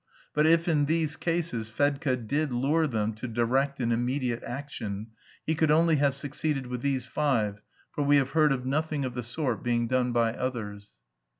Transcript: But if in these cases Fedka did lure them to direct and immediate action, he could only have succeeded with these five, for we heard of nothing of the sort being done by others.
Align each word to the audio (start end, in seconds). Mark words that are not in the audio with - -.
But 0.33 0.47
if 0.47 0.67
in 0.67 0.85
these 0.85 1.15
cases 1.15 1.69
Fedka 1.69 2.15
did 2.15 2.51
lure 2.51 2.87
them 2.87 3.13
to 3.13 3.27
direct 3.27 3.79
and 3.79 3.93
immediate 3.93 4.41
action, 4.41 5.11
he 5.45 5.53
could 5.53 5.69
only 5.69 5.97
have 5.97 6.15
succeeded 6.15 6.65
with 6.65 6.81
these 6.81 7.05
five, 7.05 7.61
for 7.91 8.03
we 8.03 8.17
heard 8.17 8.51
of 8.51 8.65
nothing 8.65 9.05
of 9.05 9.13
the 9.13 9.21
sort 9.21 9.61
being 9.61 9.85
done 9.85 10.11
by 10.11 10.33
others. 10.33 10.95